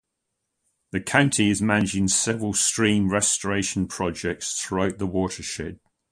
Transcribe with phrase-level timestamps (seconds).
[0.89, 5.79] The county is managing several stream restoration projects throughout the watershed.